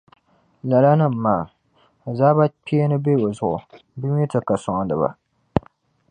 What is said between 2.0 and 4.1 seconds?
azaabakpeeni be bɛ zuɣu, bɛ